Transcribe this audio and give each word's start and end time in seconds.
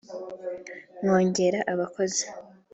nkongera 1.01 1.59
abakozi 1.71 2.23